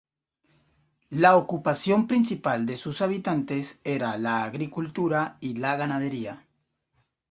[1.11, 6.43] La ocupación principal de sus habitantes era la agricultura y la ganadería.